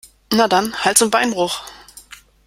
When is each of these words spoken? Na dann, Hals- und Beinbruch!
Na 0.31 0.47
dann, 0.47 0.73
Hals- 0.83 1.03
und 1.03 1.11
Beinbruch! 1.11 1.61